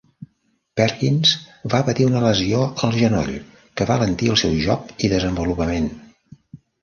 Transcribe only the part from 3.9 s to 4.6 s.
va alentir el seu